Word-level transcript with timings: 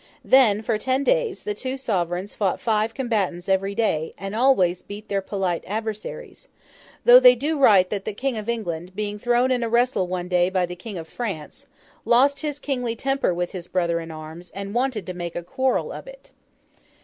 Then, 0.25 0.63
for 0.63 0.79
ten 0.79 1.03
days, 1.03 1.43
the 1.43 1.53
two 1.53 1.77
sovereigns 1.77 2.33
fought 2.33 2.59
five 2.59 2.95
combats 2.95 3.47
every 3.47 3.75
day, 3.75 4.15
and 4.17 4.35
always 4.35 4.81
beat 4.81 5.09
their 5.09 5.21
polite 5.21 5.63
adversaries; 5.67 6.47
though 7.05 7.19
they 7.19 7.35
do 7.35 7.59
write 7.59 7.91
that 7.91 8.05
the 8.05 8.13
King 8.15 8.35
of 8.35 8.49
England, 8.49 8.95
being 8.95 9.19
thrown 9.19 9.51
in 9.51 9.61
a 9.61 9.69
wrestle 9.69 10.07
one 10.07 10.27
day 10.27 10.49
by 10.49 10.65
the 10.65 10.75
King 10.75 10.97
of 10.97 11.07
France, 11.07 11.67
lost 12.03 12.39
his 12.39 12.57
kingly 12.57 12.95
temper 12.95 13.31
with 13.31 13.51
his 13.51 13.67
brother 13.67 13.99
in 13.99 14.09
arms, 14.09 14.49
and 14.55 14.73
wanted 14.73 15.05
to 15.05 15.13
make 15.13 15.35
a 15.35 15.43
quarrel 15.43 15.91
of 15.91 16.07
it. 16.07 16.31